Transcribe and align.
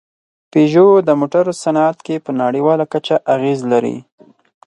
پيژو 0.51 0.87
د 1.07 1.09
موټرو 1.19 1.51
صنعت 1.63 1.97
کې 2.05 2.15
په 2.25 2.31
نړۍواله 2.41 2.85
کچه 2.93 3.15
اغېز 3.33 3.59
لري. 3.71 3.97